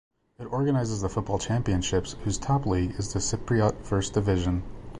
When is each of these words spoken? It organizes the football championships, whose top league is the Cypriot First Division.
It 0.39 0.45
organizes 0.45 1.01
the 1.03 1.09
football 1.09 1.37
championships, 1.37 2.13
whose 2.23 2.39
top 2.39 2.65
league 2.65 2.95
is 2.97 3.13
the 3.13 3.19
Cypriot 3.19 3.85
First 3.85 4.13
Division. 4.15 4.63